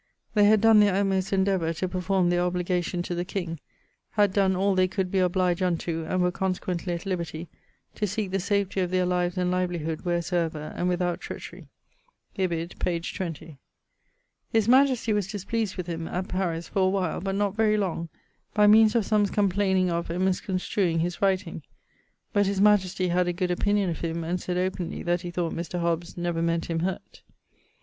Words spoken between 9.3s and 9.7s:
and